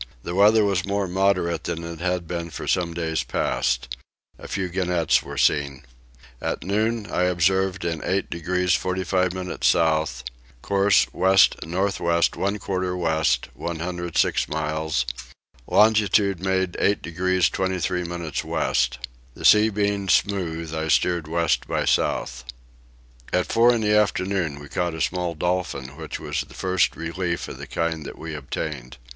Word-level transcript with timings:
The 0.23 0.33
weather 0.33 0.65
was 0.65 0.83
more 0.83 1.07
moderate 1.07 1.65
than 1.65 1.83
it 1.83 1.99
had 1.99 2.27
been 2.27 2.49
for 2.49 2.67
some 2.67 2.95
days 2.95 3.21
past. 3.21 3.95
A 4.39 4.47
few 4.47 4.67
gannets 4.67 5.21
were 5.21 5.37
seen. 5.37 5.85
At 6.41 6.63
noon 6.63 7.05
I 7.05 7.25
observed 7.25 7.85
in 7.85 8.03
8 8.03 8.27
degrees 8.27 8.73
45 8.73 9.31
minutes 9.31 9.67
south; 9.67 10.23
course 10.63 11.05
west 11.13 11.63
north 11.67 11.99
west 11.99 12.35
one 12.35 12.57
quarter 12.57 12.97
west, 12.97 13.49
106 13.53 14.49
miles; 14.49 15.05
longitude 15.67 16.39
made 16.39 16.75
8 16.79 17.03
degrees 17.03 17.47
23 17.49 18.03
minutes 18.03 18.43
west. 18.43 18.97
The 19.35 19.45
sea 19.45 19.69
being 19.69 20.09
smooth 20.09 20.73
I 20.73 20.87
steered 20.87 21.27
west 21.27 21.67
by 21.67 21.85
south. 21.85 22.43
At 23.31 23.51
four 23.51 23.71
in 23.71 23.81
the 23.81 23.95
afternoon 23.95 24.59
we 24.59 24.67
caught 24.67 24.95
a 24.95 25.01
small 25.01 25.35
dolphin, 25.35 25.89
which 25.95 26.19
was 26.19 26.41
the 26.41 26.55
first 26.55 26.95
relief 26.95 27.47
of 27.47 27.59
the 27.59 27.67
kind 27.67 28.03
that 28.07 28.17
we 28.17 28.33
obtained. 28.33 28.97